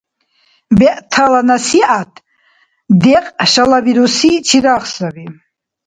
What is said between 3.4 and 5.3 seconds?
шалабируси чирагъ саби.